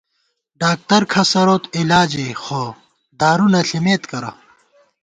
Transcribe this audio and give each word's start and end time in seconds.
ڈاکتر 0.61 1.01
کھسَروت 1.11 1.63
علاجےخو 1.77 2.63
دارُو 3.19 3.47
نہ 3.53 3.61
ݪِمېت 3.67 4.03
کرہ 4.11 4.31